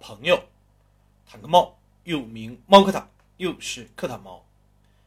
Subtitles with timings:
[0.00, 0.42] 朋友
[1.26, 4.44] 坦克猫，又名猫课堂，又是课堂猫。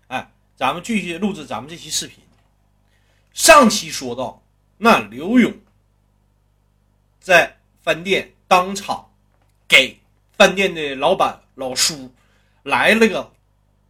[0.08, 2.24] 哎，咱们继续录制咱们这期视频。
[3.34, 4.42] 上期说到，
[4.78, 5.52] 那刘勇
[7.20, 9.10] 在饭店当场
[9.68, 10.00] 给
[10.38, 12.14] 饭店的老板老叔
[12.62, 13.34] 来了个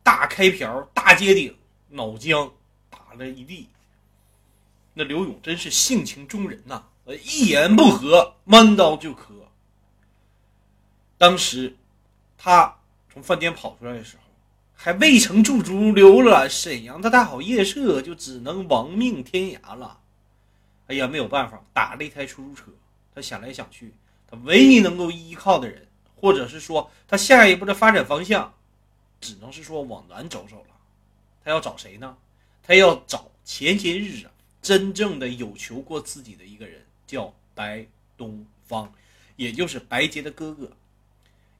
[0.01, 1.55] 大开瓢、大揭顶，
[1.89, 2.49] 脑浆
[2.89, 3.67] 打了一地。
[4.93, 6.85] 那刘勇真是性情中人呐！
[7.03, 9.42] 呃，一言不合弯刀就磕。
[11.23, 11.73] 当时
[12.37, 14.23] 他从饭店跑出来的时候，
[14.75, 20.01] 还未曾驻足留了沈阳的大好夜色，就只能亡命天涯了。
[20.87, 22.65] 哎呀，没有办法，打了一台出租车。
[23.15, 23.93] 他想来想去，
[24.29, 28.53] 他唯一能够依靠的人，或者是说他下一步的发展方向，
[29.21, 30.75] 只能是说往南走走了。
[31.41, 32.17] 他要找谁呢？
[32.61, 34.29] 他要找前些日子
[34.61, 36.85] 真正的有求过自己的一个人。
[37.07, 38.91] 叫白东方，
[39.37, 40.69] 也就是白洁的哥哥，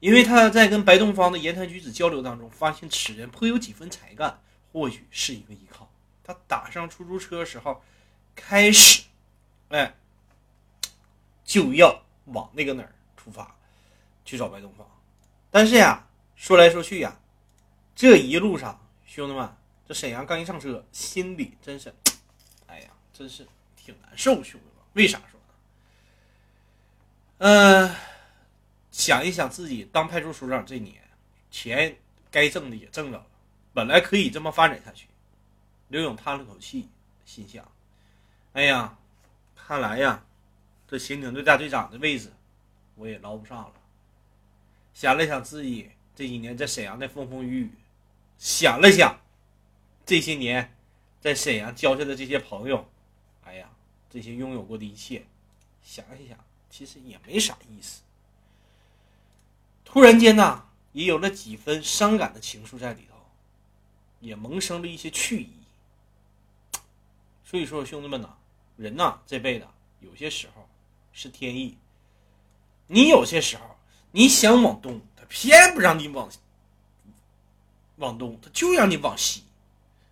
[0.04, 4.38] 因为他在跟白东方的言谈举止交流当中，发现此人颇有几分才干，
[4.70, 5.90] 或许是一个依靠。
[6.22, 7.82] 他打上出租车时候，
[8.36, 9.04] 开始，
[9.70, 9.94] 哎，
[11.42, 13.56] 就要往那个哪儿出发，
[14.26, 14.86] 去找白东方。
[15.50, 17.18] 但是呀，说来说去呀，
[17.96, 19.56] 这一路上，兄弟们，
[19.88, 21.90] 这沈阳刚一上车，心里真是，
[22.66, 25.40] 哎呀，真是挺难受，兄弟们，为啥说？
[27.38, 27.94] 嗯，
[28.94, 30.94] 想一想自己当派出所长这年，
[31.50, 31.96] 钱
[32.30, 33.26] 该挣的也挣着了，
[33.72, 35.08] 本来可以这么发展下去。
[35.88, 36.88] 刘勇叹了口气，
[37.26, 37.68] 心想
[38.54, 38.96] ：“哎呀，
[39.56, 40.24] 看来呀，
[40.86, 42.32] 这刑警队大队长的位置
[42.94, 43.72] 我也捞不上了。”
[44.94, 47.70] 想了想自己这几年在沈阳的风风雨雨，
[48.38, 49.20] 想了想
[50.06, 50.72] 这些年
[51.20, 52.88] 在沈阳交下的这些朋友，
[53.42, 53.68] 哎呀，
[54.08, 55.26] 这些拥有过的一切，
[55.82, 56.38] 想一想。
[56.70, 58.02] 其实也没啥意思。
[59.94, 60.60] 突然间呐，
[60.90, 63.14] 也有了几分伤感的情愫在里头，
[64.18, 65.52] 也萌生了一些去意。
[67.44, 68.30] 所以说，兄弟们呐，
[68.76, 69.68] 人呐这辈子
[70.00, 70.68] 有些时候
[71.12, 71.78] 是天意。
[72.88, 73.76] 你有些时候
[74.10, 76.28] 你想往东，他偏不让你往
[77.98, 79.44] 往东，他就让你往西。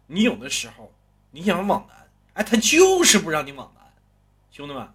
[0.06, 0.92] 你有的时候
[1.32, 3.92] 你想往南，哎，他就是不让你往南。
[4.52, 4.88] 兄弟们。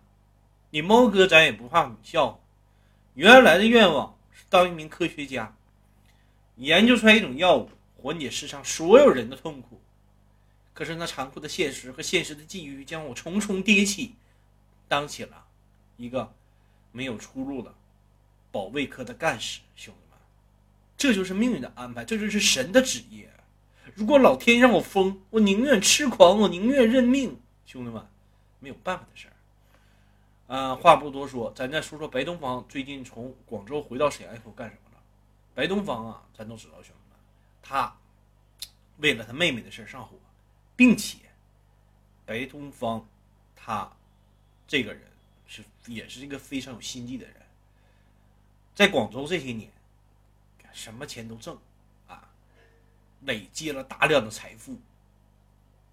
[0.70, 2.40] 你猫哥，咱也不怕你笑话。
[3.16, 4.17] 原来的愿望
[4.50, 5.56] 当一名科学家，
[6.56, 9.82] 研究出来一种药物，缓解世上所有人的痛苦。
[10.74, 14.14] 可是那残酷的现实和现实的际遇将我重重跌起，
[14.88, 15.46] 当起了
[15.98, 16.34] 一个
[16.92, 17.74] 没有出路的
[18.52, 19.62] 保卫科的干事。
[19.76, 20.20] 兄弟们，
[20.96, 23.26] 这就是命运的安排，这就是神的旨意。
[23.96, 27.40] 如果老天让我疯，我宁愿痴狂，我宁愿认命。
[27.66, 28.06] 兄弟们，
[28.60, 29.34] 没有办法的事儿。
[30.48, 35.04] 嗯，话不多说，咱再说说白东方最近从广州回到沈阳以后干什么了。
[35.54, 37.20] 白东方啊，咱都知道，兄弟们，
[37.62, 37.94] 他
[39.00, 40.16] 为了他妹妹的事上火，
[40.76, 41.18] 并且
[42.26, 43.06] 白东方
[43.56, 43.92] 他
[44.66, 45.04] 这个人
[45.48, 47.36] 是也是一个非常有心计的人，
[48.74, 49.70] 在广州这些年，
[50.72, 51.58] 什么钱都挣
[52.08, 52.30] 啊，
[53.24, 54.80] 累积了大量的财富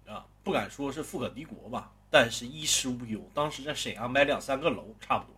[0.07, 1.91] 啊，不敢说是富可敌国吧。
[2.15, 5.35] 但是衣食无忧，当时在沈阳买两三个楼差不多。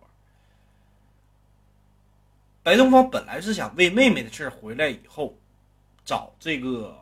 [2.62, 5.36] 白东方本来是想为妹妹的事回来以后，
[6.04, 6.96] 找这个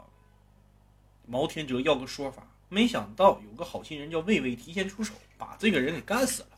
[1.27, 6.49] 毛天哲要个说法，没想到有个好心人叫魏巍提前出手，把这个人给干死了。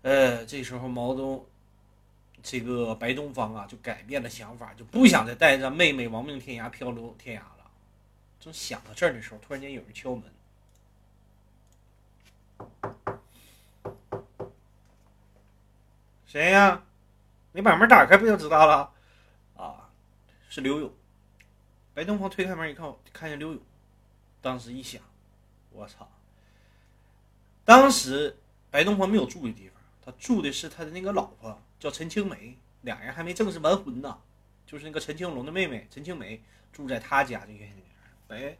[0.00, 1.44] 呃，这时候毛东，
[2.42, 7.70] 这个白东方啊，就改变了想法，就不想再带着妹妹亡命天涯、漂流天涯了。
[8.40, 10.24] 正想到这儿的时候，突然间有人敲门。
[16.26, 16.82] 谁呀？
[17.52, 18.92] 你把门打开不就知道了？
[19.56, 19.88] 啊，
[20.50, 20.92] 是刘勇。
[21.94, 23.62] 白东方推开门一看，看见刘勇，
[24.42, 25.00] 当时一想，
[25.70, 26.06] 我操！
[27.64, 28.36] 当时
[28.70, 34.18] 白东方没有住的地方，他住的是他的那个老婆，叫陈青梅，俩人还没正式完婚呢。
[34.66, 36.42] 就是那个陈青龙的妹妹陈青梅
[36.72, 37.72] 住在他家这个女人。
[38.26, 38.58] 白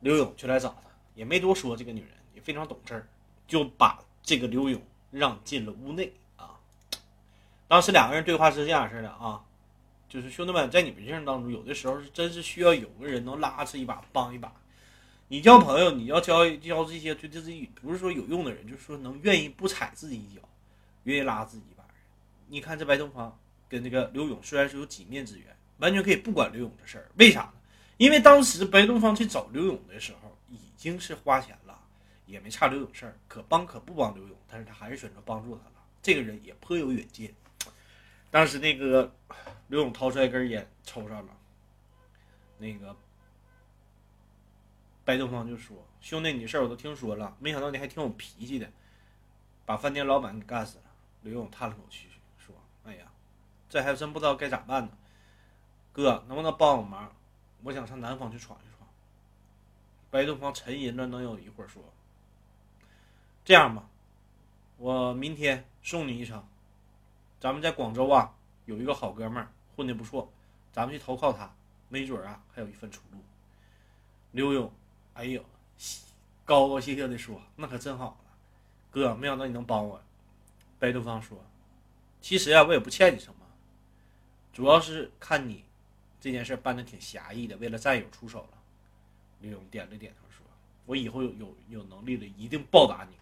[0.00, 3.06] 刘勇就来找他，也没多说，这个女人也非常懂事，
[3.46, 4.80] 就把这个刘勇
[5.10, 6.58] 让进了屋内啊。
[7.68, 9.42] 当时两个人对话是这样式的啊，
[10.08, 14.52] 就是兄弟们，在你们人生当中，有的时候是真是需要有个人能拉扯一把、帮一把。
[15.28, 20.40] 你交朋友，你要交交这些对自己不是说有用的人，就是说能愿意不踩自己一脚，
[21.04, 21.82] 愿意拉自己一把。
[22.48, 23.36] 你看这白东方
[23.68, 25.46] 跟这个刘勇虽然是有几面之缘，
[25.78, 27.08] 完全可以不管刘勇的事儿。
[27.16, 27.52] 为啥呢？
[27.96, 31.63] 因为当时白东方去找刘勇的时候，已经是花钱了，
[32.26, 35.84] 也没差刘勇事儿，可帮可不帮刘勇，但是他还是选择帮助他了。
[36.02, 37.34] 这个人也颇有远见。
[38.30, 39.14] 当时那个
[39.68, 41.36] 刘勇掏出来根烟抽上了，
[42.58, 42.96] 那个
[45.04, 48.68] 白东方就说：“兄弟，你的事儿我都听说了，没想到你还挺有脾气的，
[49.64, 50.84] 把饭店老板给干死了。”
[51.22, 52.54] 刘勇叹了口气说
[52.84, 53.06] ：“哎呀，
[53.68, 54.90] 这还真不知道该咋办呢。
[55.92, 57.14] 哥，能不能帮我忙？
[57.62, 58.88] 我想上南方去闯一闯。”
[60.10, 61.82] 白东方沉吟了能有一会儿说
[63.44, 63.86] ：“这样吧，
[64.78, 66.42] 我明天送你一程。
[67.38, 70.32] 咱们在广州啊有一个好哥们儿混的不错，
[70.72, 71.54] 咱们去投靠他，
[71.90, 73.18] 没准啊还有一份出路。”
[74.32, 74.72] 刘勇，
[75.12, 75.44] 哎呦，
[76.46, 78.30] 高高兴兴的说：“那可真好了，
[78.90, 80.02] 哥，没想到你能帮我。”
[80.80, 81.38] 白东方说
[82.22, 83.46] ：“其实啊，我也不欠你什么，
[84.54, 85.62] 主要是看你
[86.18, 88.58] 这件事办的挺侠义的，为了战友出手了。”
[89.40, 90.46] 刘勇点了点头说
[90.86, 93.14] ：“我以后有有有能力了，一定报答你。”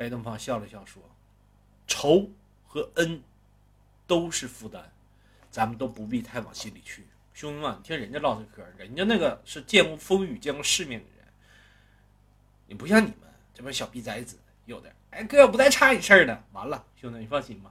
[0.00, 1.02] 白东方笑了笑说
[1.86, 2.30] ：“仇
[2.66, 3.22] 和恩
[4.06, 4.82] 都是负担，
[5.50, 7.04] 咱们都不必太往心里去。
[7.34, 11.26] 兄弟们，你听人家唠这嗑，人家那个是见过风雨、见过世面的人，
[12.66, 16.42] 你不像你们这帮小逼崽子，有的。”哎，哥不带差你事儿的。
[16.52, 17.70] 完了，兄弟，你放心吧，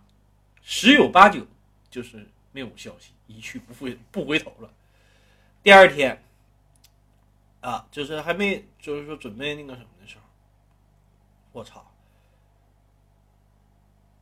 [0.61, 1.43] 十有八九
[1.89, 4.71] 就是没有消息，一去不复不回头了。
[5.63, 6.23] 第二天，
[7.61, 10.21] 啊，就是还没，就是说准备那个什么的时候，
[11.53, 11.88] 我操！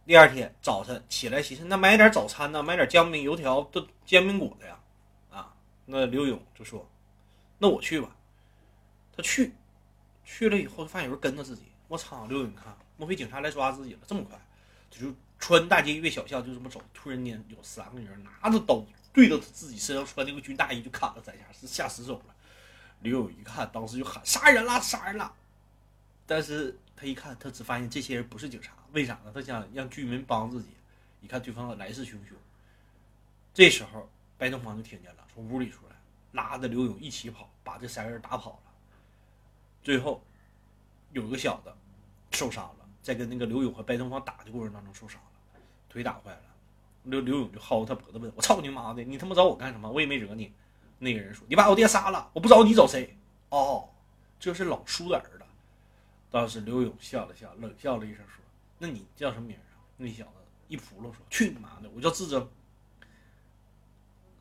[0.08, 4.80] 第二天早晨起来，寻思那买点早餐呢，买点姜饼、油条、都煎饼果子呀。
[5.30, 5.54] 啊，
[5.86, 6.90] 那刘勇就说
[7.60, 8.16] ：“那我去吧。”
[9.14, 9.54] 他去，
[10.24, 11.64] 去了以后发现有人跟着自己。
[11.90, 12.74] 我操，刘勇，你看。
[12.96, 14.00] 莫非警察来抓自己了？
[14.08, 14.40] 这么快，
[14.90, 16.82] 他就穿大街越小巷就这么走。
[16.94, 18.82] 突然间有三个人拿着刀
[19.12, 22.34] 对着他自己身上穿那个军大衣就砍了三下，是下死手了。
[23.02, 25.36] 刘勇一看，当时就喊杀人了，杀人了。
[26.26, 29.32] 但是他一看，他只发现这些人不是警察，为啥呢？
[29.34, 30.70] 他想让居民帮自己。
[31.22, 32.34] 一看对方来势汹汹，
[33.54, 34.08] 这时候
[34.38, 35.96] 白东方就听见了，从屋里出来，
[36.34, 38.60] 拉着刘勇一起跑，把这三个人打跑了。
[39.82, 40.22] 最后
[41.12, 41.72] 有个小子
[42.32, 42.86] 受伤了。
[43.02, 45.60] 在跟那个刘勇和白东方打的过程当中受伤了，
[45.90, 46.42] 腿打坏了。
[47.04, 49.02] 刘刘勇就薅他脖子问：“我操你妈的！
[49.02, 49.90] 你他妈找我干什么？
[49.90, 50.52] 我也没惹你。”
[51.00, 53.18] 那个人说：“你把我爹杀了，我不找你找谁？”
[53.50, 53.90] 哦，
[54.40, 55.46] 这是老叔的儿子。
[56.30, 58.44] 当时刘勇笑了笑，冷笑了一声说
[58.78, 60.32] ：“那你叫什么名啊？”那小子
[60.68, 61.90] 一扑棱说：“去你妈的！
[61.96, 62.50] 我叫自争。”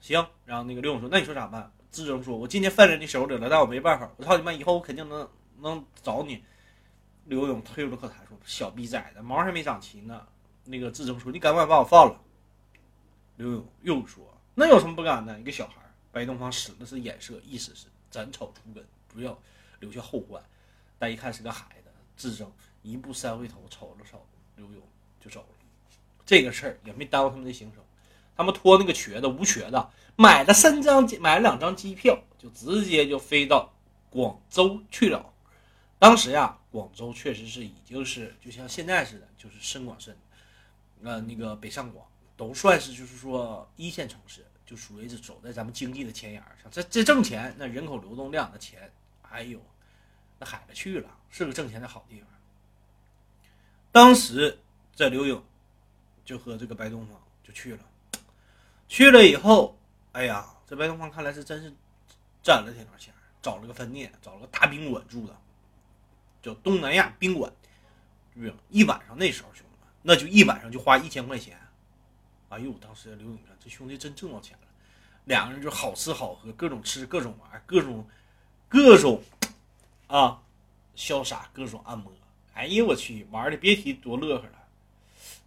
[0.01, 0.27] 行。
[0.45, 4.11] 然后那个刘勇说：“那你说咋办？”自争说：“我今天犯在你手里了，但我没办法。
[4.17, 4.53] 我操你妈！
[4.53, 5.29] 以后我肯定能
[5.61, 6.45] 能找你。”
[7.25, 10.27] 刘勇退出了口痰说：“小逼崽子，毛还没长齐呢。”
[10.65, 12.21] 那个自争说：“你敢不敢把我放了？”
[13.37, 14.25] 刘勇又说
[14.55, 15.39] ：“那有什么不敢的？
[15.41, 19.39] 一个小孩。”白东方使的是眼色，意思是斩草除根，不要
[19.81, 20.43] 留下后患。
[20.99, 22.51] 但一看是个孩子，自争
[22.91, 24.25] 一步三回头，瞅了瞅
[24.57, 24.83] 刘勇
[25.21, 25.49] 就走了。
[26.25, 27.83] 这个事儿也没耽误他们的行程，
[28.37, 33.73] 他们托那个瘸子吴瘸子买了三张，买了两张机票，就直接就飞到
[34.11, 35.33] 广州去了。
[35.99, 36.59] 当时呀。
[36.77, 40.15] 广州确实是已经是就像现在似的，就是深广深，
[41.03, 46.71] 呃，那个北上广都算是就是说一线城市，就属于是走在咱们经济的前沿上。
[46.71, 49.59] 这这挣钱，那人口流动量的钱，哎呦，
[50.39, 52.29] 那海了去了，是个挣钱的好地方。
[53.97, 54.59] 当时
[54.95, 55.43] 这刘勇
[56.23, 57.83] 就和这个白东方就去了，
[58.89, 59.75] 去了以后，
[60.13, 61.73] 哎呀，这白东方看来是真是
[62.43, 65.35] 攒了挺多钱，找了个饭店，找了个大宾馆住的。
[66.43, 67.51] 叫东南亚宾馆，
[68.69, 71.59] 一晚上那时候兄弟们，那就一晚上就花一千块钱。
[72.51, 74.69] 哎呦，当时刘勇看这兄弟真挣到钱了，
[75.25, 78.07] 两个人就好吃好喝，各种吃各种玩，各种
[78.69, 79.23] 各种
[80.07, 80.43] 啊
[80.95, 82.13] 潇洒，各种按摩。
[82.57, 84.65] 哎呀，我去玩的别提多乐呵了。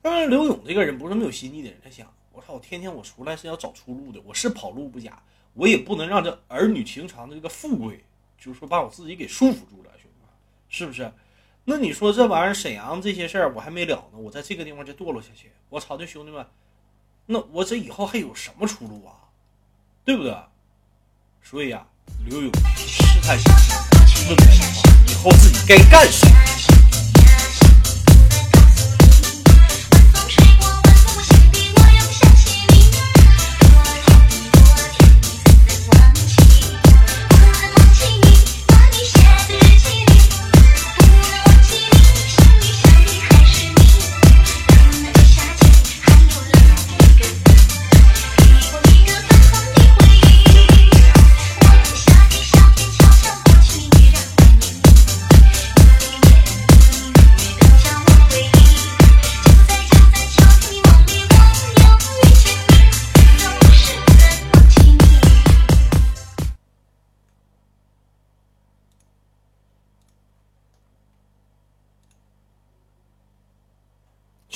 [0.01, 5.21] 但是刘勇这个人不是没有心计的人，他想，我操，天天我出来是要找出路的，我是跑路不假，
[5.55, 8.05] 我也不能让这儿女情长的这个富贵，
[8.39, 9.91] 就是说把我自己给束缚住了。
[10.01, 10.25] 兄弟
[10.69, 11.11] 是不是？
[11.65, 15.97] 那你说这玩意儿，沈阳这些事儿我还没了呢，我在这个地方就堕落下去，我操！
[15.97, 16.45] 这兄弟们，
[17.25, 19.27] 那我这以后还有什么出路啊？
[20.05, 20.33] 对不对？
[21.41, 21.85] 所以啊，
[22.25, 23.51] 刘勇试探性
[24.29, 26.48] 问白东方，以后自己该干什么？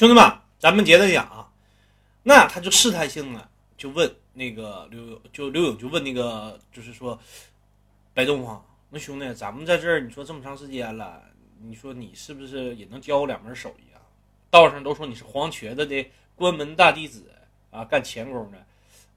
[0.03, 1.49] 兄弟们，咱们接着讲啊。
[2.23, 7.17] 那他就试探性的就问那个刘勇，就刘勇就问那个，就是说
[8.13, 11.23] 白东方，那兄弟，咱们在这儿，你说这么长时间了，
[11.61, 14.03] 你说你是不是也能教我两门手艺啊？
[14.51, 16.05] 道上都说你是黄瘸子的
[16.35, 17.31] 关门大弟子
[17.71, 18.61] 啊，干钳工的，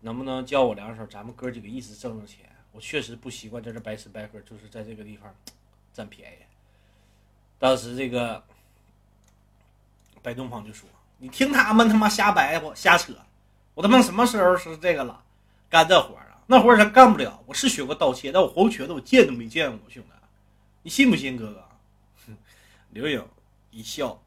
[0.02, 1.04] 能不能教我两手？
[1.08, 2.48] 咱们哥几个一直挣挣钱。
[2.70, 5.34] 我确实不习惯在这白吃白喝，就是在这个地方
[5.92, 6.36] 占便宜。
[7.58, 8.40] 当时这个
[10.26, 10.88] 白东方就说。
[11.18, 13.14] 你听他们他妈瞎白活瞎扯，
[13.74, 15.22] 我他妈什么时候是这个了？
[15.70, 16.42] 干这活啊？
[16.48, 17.40] 那活咱干不了。
[17.46, 20.08] 我是学过盗窃，但我黄瘸子我见都没见过，兄弟，
[20.82, 21.64] 你信不信，哥哥？
[22.90, 23.24] 刘颖
[23.70, 24.20] 一笑，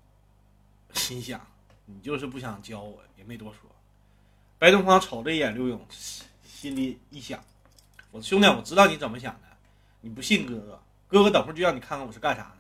[0.94, 1.46] 心想
[1.86, 3.70] 你就是不想教我，也没多说。
[4.58, 7.44] 白东方瞅了一眼刘勇，心里一想：
[8.10, 9.48] 我兄弟，我知道你怎么想的，
[10.00, 12.58] 你不信哥哥，哥哥等会儿就让你看看我是干啥的。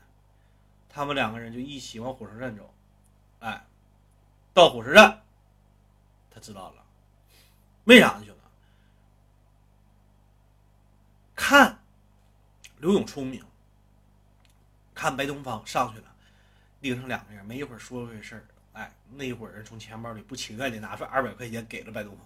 [0.90, 2.70] 他们两个人就一起往火车站走，
[3.40, 3.66] 哎。
[4.52, 5.22] 到火车站，
[6.30, 6.84] 他知道了，
[7.86, 8.42] 为啥呢，兄弟？
[11.34, 11.80] 看
[12.80, 13.42] 刘勇聪明，
[14.94, 16.06] 看白东方上去了，
[16.82, 18.44] 盯上两个人，没一会儿说回事儿。
[18.74, 22.26] 哎，那一会人从钱包里不情愿的拿出二百块钱给了白东方。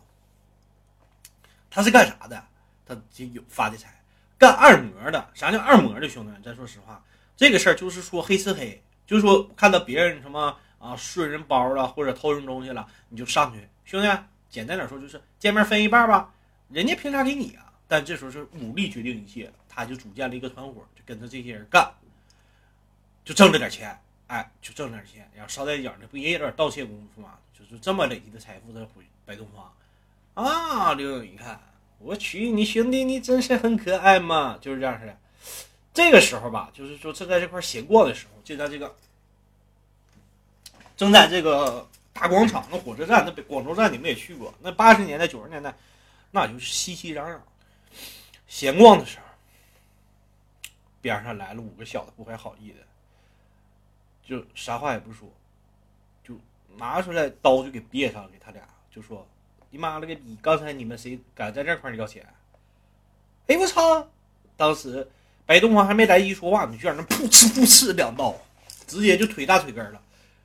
[1.70, 2.44] 他是干啥的？
[2.84, 4.02] 他就有发的财，
[4.40, 5.30] 干二模的。
[5.36, 6.42] 啥叫二模的，兄弟？
[6.42, 7.04] 咱说实话，
[7.38, 10.58] 这个事儿就是说黑吃黑，就是说看到别人什么。
[10.84, 14.08] 啊，顺人包了或者偷人东西了，你就上去，兄弟，
[14.50, 16.30] 简单点说就是见面分一半吧。
[16.68, 17.72] 人家凭啥给你啊？
[17.88, 21.90] 但这时候是武力决定一切，他就组建了一个团伙，就跟着这些人干，
[23.24, 23.98] 就挣了点钱，
[24.28, 25.26] 哎，就挣点钱。
[25.34, 27.38] 然后捎带脚的不也有点盗窃功夫吗？
[27.58, 29.74] 就是这么累积的财富在回白东方。
[30.34, 31.58] 啊，刘勇一看，
[32.00, 35.18] 我去，你兄弟你真是很可爱嘛，就是这样式的。
[35.94, 38.94] 这个时候吧，就是说正在这块闲逛的时候，就在这个。
[40.96, 44.54] 正在这个大广场，那火车站，那北广州站你们也去过。
[44.62, 45.74] 那八十年代、九十年代，
[46.32, 47.38] 那就是熙熙攘攘。
[48.48, 49.26] 闲逛的时候，
[51.02, 52.78] 边上来了五个小的不怀好意的，
[54.24, 55.28] 就啥话也不说，
[56.24, 56.36] 就
[56.78, 58.62] 拿出来刀就给别上了，给他俩
[58.94, 59.28] 就说
[59.72, 60.38] ：“你妈了个逼！
[60.42, 62.24] 刚才你们谁敢在这块要钱？”
[63.48, 64.08] 哎我操！
[64.56, 65.10] 当时
[65.46, 68.36] 白东方还没来得及说话呢，就让人噗嗤噗嗤两刀，
[68.86, 70.00] 直接就腿大腿根了。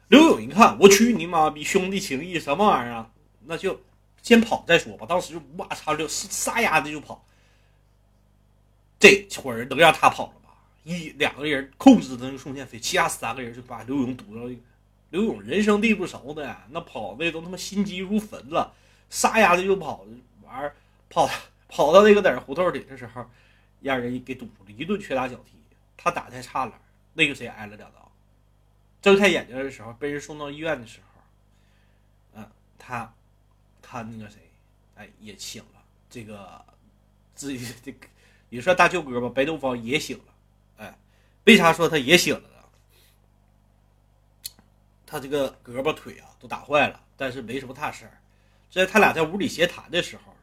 [0.09, 3.11] 刘勇一看，我去你妈逼，兄弟情谊什么玩意儿？
[3.45, 3.81] 那就
[4.23, 5.07] 先跑再说吧。
[5.07, 7.25] 当时就哇操，就撒丫子就跑。
[8.99, 10.51] 这伙人能让他跑了吧？
[10.85, 14.51] 一两个人控制那个宋建飞，其他三个人就把刘勇堵到。
[15.11, 18.75] 刘勇人生地不熟的，那跑的都他妈心急如焚了，
[19.09, 20.05] 撒丫子就跑。
[20.45, 20.73] 玩
[21.11, 21.29] 跑
[21.69, 23.25] 跑到那个在胡同里的时候，
[23.81, 25.53] 让人给堵住了，一顿拳打脚踢。
[25.97, 26.73] 他打太差了，
[27.13, 28.08] 那个谁挨了两刀。
[29.01, 31.23] 睁开眼睛的时候，被人送到医院的时候，
[32.35, 33.13] 嗯，他
[33.81, 34.39] 他那个谁，
[34.97, 35.83] 哎，也醒了。
[36.11, 36.65] 这个
[37.35, 38.07] 自己这个
[38.49, 40.35] 也算大舅哥吧，白东方也醒了。
[40.79, 40.99] 哎，
[41.45, 42.55] 为啥说他也醒了呢？
[45.07, 48.21] 他这个胳膊腿啊都打坏了，但是没什么大事儿。
[48.71, 50.35] 在他俩在屋里闲谈的时候，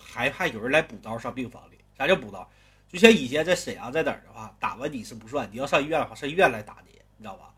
[0.00, 1.78] 还怕有人来补刀上病房里。
[1.96, 2.50] 啥叫补刀？
[2.88, 7.54] 就像以前在沈阳在哪儿的话，打完你是不算，你要上医院的话，上医院来打你，你知道吧？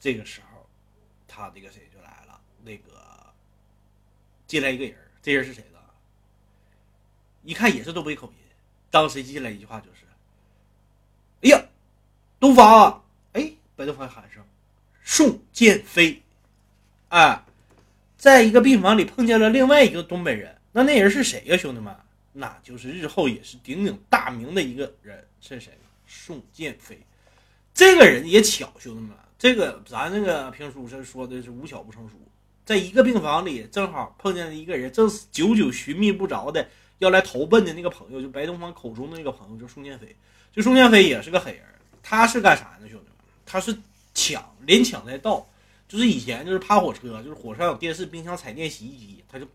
[0.00, 0.66] 这个时候，
[1.28, 3.32] 他这个谁就来了，那个
[4.46, 5.78] 进来一个人，这人是谁呢？
[7.42, 8.34] 一看也是东北口音。
[8.90, 10.06] 当时进来一句话就是
[11.42, 11.64] ：“哎呀，
[12.40, 13.04] 东方！”
[13.34, 14.42] 哎，白东方喊声
[15.04, 16.22] ：“宋建飞！”
[17.08, 17.46] 啊，
[18.16, 21.94] 在一个病房里碰见了另外一个东北人，那那人是谁呀，兄弟们？
[22.32, 25.72] 那就是日后也是鼎鼎大名的一个人，是谁？
[26.06, 26.98] 宋建飞。
[27.74, 29.10] 这个人也巧，兄弟们。
[29.40, 32.14] 这个咱那个评书是说的是无巧不成书，
[32.62, 36.68] 在一个病房里正好碰见了一个人，正是久久寻觅不着的
[36.98, 40.14] 要来投奔的那个朋友，就白东方口中的那个朋友，就宋建飞。
[40.52, 41.64] 就宋建飞也是个狠人，
[42.02, 43.14] 他是干啥呢，兄弟们？
[43.46, 43.74] 他是
[44.12, 45.48] 抢，连抢带盗。
[45.88, 49.46] 就是以前就是趴火车，就是火车上有电视、冰箱、彩电、洗衣机，他就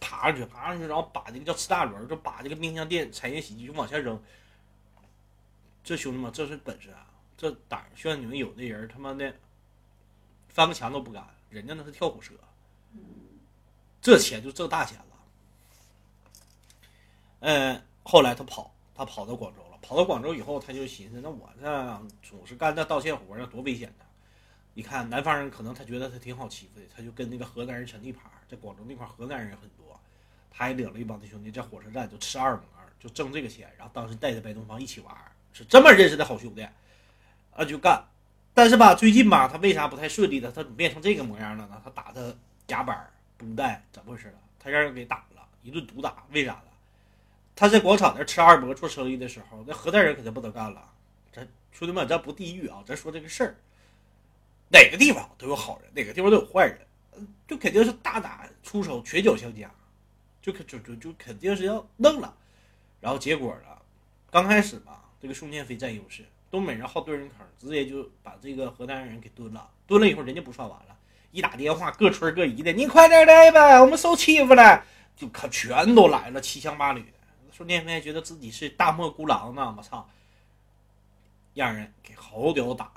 [0.00, 4.20] 爬上去，爬上去，然后把这个叫吃大轮，就把这个冰箱、电、彩电、洗衣机就往下扔。
[5.84, 7.06] 这兄弟们，这是本事啊！
[7.38, 9.32] 这胆儿，像你们有的人他妈的
[10.48, 12.34] 翻个墙都不敢，人家那是跳火车，
[14.02, 15.04] 这钱就挣大钱了。
[17.40, 19.78] 嗯，后来他跑，他跑到广州了。
[19.80, 24.04] 跑到广州以后，他就寻思，那我这总是干这盗窃活，那多危险呢？
[24.74, 29.98] 你看南方人，可能他觉得他挺好欺负的，他就跟那个河南人抢地盘，在广州那块河南人很多，
[30.50, 32.62] 他还领了一帮子兄弟在火车站就吃二模，
[32.98, 35.16] 就挣这个钱，然后当时带着白东方一起玩，
[35.52, 36.66] 是这么认识的好兄弟。
[37.58, 38.00] 啊，就干，
[38.54, 40.48] 但是吧，最近吧，他为啥不太顺利的？
[40.52, 41.82] 他怎么变成这个模样了呢？
[41.82, 42.32] 他打他
[42.68, 44.34] 夹板绷带，怎么回事了？
[44.60, 46.62] 他让人给打了一顿毒打，为啥呢？
[47.56, 50.88] 他在广场那吃二伯做生意的时候，那河南人可就不能干了。
[51.32, 53.56] 咱兄弟们，咱不地域啊，咱说这个事儿，
[54.68, 56.78] 哪个地方都有好人，哪个地方都有坏人，
[57.48, 59.68] 就肯定是大打出手，拳脚相加，
[60.40, 62.32] 就就就就肯定是要弄了。
[63.00, 63.76] 然后结果呢，
[64.30, 66.24] 刚开始吧，这个宋建飞占优势。
[66.50, 69.68] 东北人好蹲人坑，直接就把这个河南人给蹲了。
[69.86, 70.96] 蹲了以后，人家不算完了，
[71.30, 74.82] 一打电话各村各姨的，你快点来吧，我们受欺负了，
[75.14, 77.18] 就可全都来了，七枪八旅的。
[77.52, 80.08] 说聂飞觉得自己是大漠孤狼呢，我操，
[81.52, 82.90] 让人给好屌打，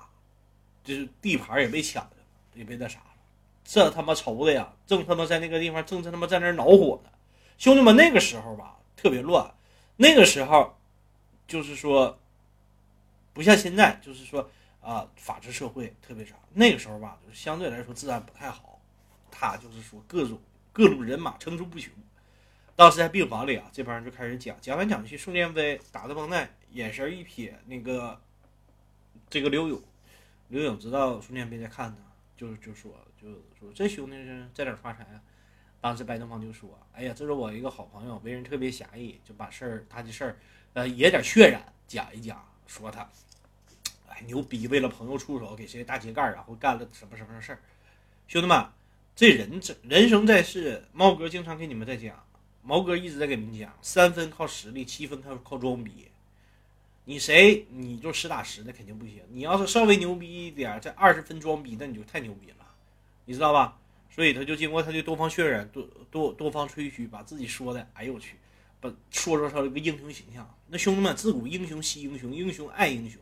[0.83, 2.11] 就是地盘也被抢了，
[2.53, 3.05] 也被那啥了。
[3.65, 7.09] 这他妈愁的呀，正他妈在那个地方，正他妈在那恼火呢。
[7.57, 9.53] 兄弟们，那个时候吧，特别乱，
[9.97, 10.77] 那个时候
[11.47, 12.17] 就是说。
[13.41, 14.47] 不像现在，就是说
[14.81, 16.35] 啊，法治社会特别少。
[16.53, 18.79] 那个时候吧，就是相对来说治安不太好。
[19.31, 20.39] 他就是说各种
[20.71, 21.91] 各路人马层出不穷。
[22.75, 28.21] 当时在病房里啊，这帮人就开始讲，讲完讲去，宋建飞打着绷带，眼神一瞥，那个
[29.27, 29.81] 这个刘勇，
[30.49, 31.97] 刘勇知道宋建飞在看他，
[32.37, 33.27] 就就说，就
[33.59, 35.19] 说这兄弟是在哪发财啊？
[35.79, 40.37] 当时白东方就说，哎呀，这是我一个好朋友，为人特别侠义，就把事儿他的事儿，
[40.73, 42.45] 呃，也点渲染讲一讲。
[42.67, 43.09] 说他，
[44.27, 44.67] 牛逼！
[44.67, 47.59] 为了朋友出手，给谁大揭盖然后干了什么什么事儿？
[48.27, 48.65] 兄弟们，
[49.15, 52.23] 这人这人生在世，猫哥经常给你们在讲，
[52.63, 56.07] 毛哥一直在给你们讲，三分靠实力，七分靠靠装逼。
[57.05, 59.21] 你谁你就实打实的肯定不行。
[59.29, 62.65] 你要是稍微牛逼一点，这二十分装逼，那你就太牛逼了，
[63.25, 63.77] 你知道吧？
[64.09, 68.35] 所以他就经过他的多方渲染，多多多方吹嘘，把自己说的，哎呦我去！
[68.79, 73.21] 把说说他一个英雄形象，那兄弟们自古英雄惜英雄，英雄爱英雄。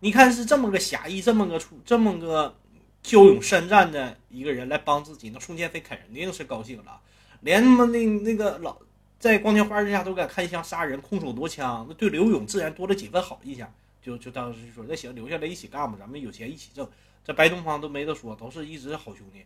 [0.00, 2.56] 你看是这么个侠义，这么个出，这么个
[3.02, 7.00] 骁勇善战的一个人来帮自己，那宋建飞肯定是高兴了，
[7.40, 8.76] 连他妈那那个老
[9.18, 13.72] 在光天化日下都敢开枪杀人，空手夺枪，那对刘勇自然多了几分好印象。
[14.02, 16.88] 就就当时就说那行，留下来一起干吧，咱们有钱一起挣。
[17.22, 19.44] 这白东方都没得说，都是一直好兄弟。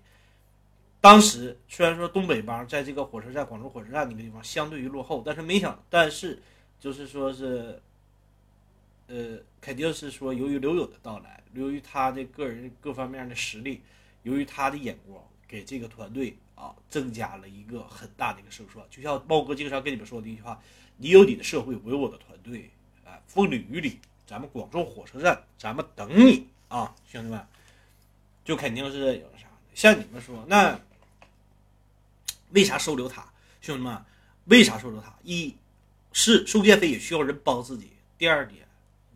[1.00, 6.40] 当时虽然说东北帮在这个火车站，广州火车站那个地方相对于落后，但是没想，但是
[6.78, 7.82] 就是说是，
[9.06, 13.82] 呃，肯定是说由于刘勇的到来，由于他的个人各方面的实力，
[14.22, 18.84] 由于他的眼光，给这个团队啊增加了一个很大的一个胜算。
[18.90, 20.60] 就像猫哥经常跟你们说的一句话
[20.96, 22.70] ：“你有你的社会，我有我的团队。”
[23.04, 27.46] 啊，风里雨里，咱们广州火车站，咱们等你啊，兄弟们，
[28.42, 30.80] 就肯定是有啥像你们说那。
[32.50, 34.02] 为啥收留他，兄弟们？
[34.44, 35.12] 为啥收留他？
[35.22, 35.54] 一
[36.12, 38.63] 是宋建飞也需要人帮自己；第二点，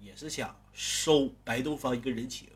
[0.09, 2.49] 也是想收白东方一个人情。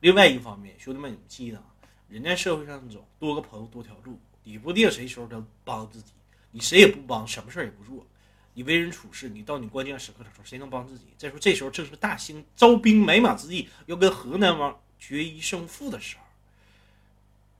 [0.00, 1.62] 另外一方面，兄弟们，你们记得，
[2.08, 6.12] 人在社会上走，多个朋友多条路，你不定谁时候能帮自己。
[6.50, 8.06] 你谁也不帮，什么事儿也不做。
[8.52, 11.06] 你为人处事，你到你关键时刻的时候，谁能帮自己？
[11.16, 16.24] 再说这时候正是大兴招兵买马之际，要跟河南王决一胜负的时候。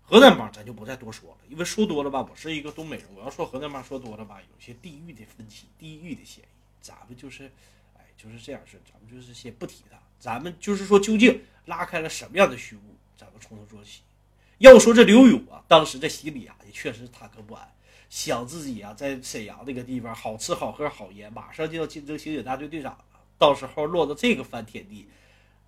[0.03, 6.49] 河南帮咱就不再多说了，因为说多了吧，我是一个东北人，我要说河南帮说多了吧，有些地域的分歧、地域的嫌疑。
[6.83, 7.53] 咱们就是，
[8.23, 9.99] 就是这样式，咱们就是先不提它。
[10.19, 12.83] 咱们就是说，究竟拉开了什么样的序幕？
[13.17, 14.01] 咱们从头做起。
[14.59, 17.67] 要说这刘勇啊，当时在心里啊，也确实忐忑不安，
[18.11, 23.05] 想自己啊，在沈阳那个地方好吃好喝好烟，马上就要竞争刑警大队队长了，
[23.39, 25.09] 到时候落到这个翻天地。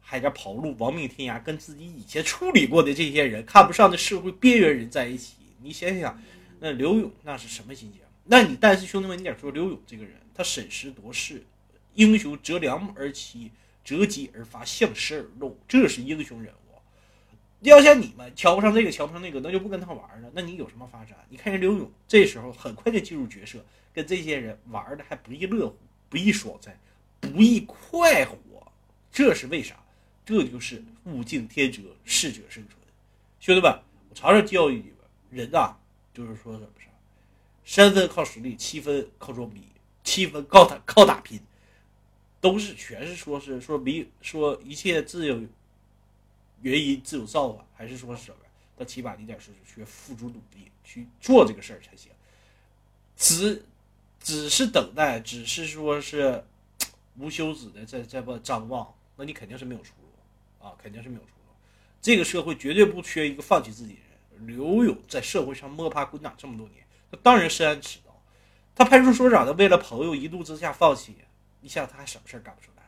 [0.04, 5.36] 还在跑路，亡命天涯，跟自己以前处理过的这些人看不上的社会边缘人在一起。
[5.62, 6.20] 你想想，
[6.58, 8.00] 那刘勇那是什么心情？
[8.24, 11.46] 那你但是兄弟们，你得说刘勇这个人，他审时度势，
[11.94, 13.50] 英雄择良木而栖，
[13.85, 16.59] 择吉而发，向时而动，这是英雄人物。
[17.61, 20.31] 要像你们瞧不上这个，瞧不上那个，那就不跟他玩了。
[20.35, 21.16] 那你有什么发展？
[21.28, 25.76] 你看人刘勇这时候很快就进入角色，跟这些人玩的还不亦乐乎，
[26.09, 26.76] 不亦爽哉，
[27.20, 28.37] 不亦快活。
[29.12, 29.76] 这是为啥？
[30.24, 32.76] 这就是物竞天择，适者生存。
[33.38, 33.70] 兄弟们，
[34.09, 34.96] 我常常教育你们，
[35.31, 35.78] 人啊，
[36.14, 36.87] 就是说什么事
[37.64, 39.62] 三分靠实力，七分靠装逼，
[40.02, 41.38] 七分靠打靠打拼，
[42.42, 45.40] 都是全是说是说没说一切自有
[46.61, 48.37] 原因，自有造化，还是说什么？
[48.76, 52.11] 但起码你得是去付出努力去做这个事儿才行。
[53.16, 53.64] 只
[54.20, 56.44] 只是等待，只是说是
[57.16, 60.66] 无休止的在在不张望，那你肯定是没有出路。
[60.66, 61.52] 啊，肯定是没有出路。
[62.00, 64.46] 这个社会绝对不缺一个放弃自己的人。
[64.46, 68.20] 刘勇在社会上摸爬滚打这么多年，他当然深谙此道。
[68.74, 71.14] 他派出所长的为了朋友一怒之下放弃，
[71.62, 72.83] 你想他还什么事儿干不出来？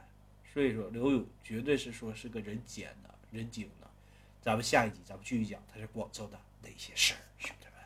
[0.52, 3.90] 所以说，刘勇绝对是说是个人尖的、人精的。
[4.42, 7.82] 咱们下一集咱们继续讲他是广州的那些事儿，兄弟们。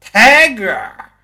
[0.00, 1.19] Tiger。